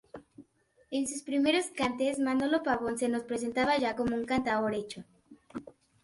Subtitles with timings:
[0.89, 5.03] En sus primeros cantes, Manolo Pavón se nos presentaba ya como un cantaor hecho.